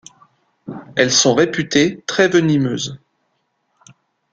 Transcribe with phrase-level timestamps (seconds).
[0.95, 2.97] Elles sont réputées très venimeuses.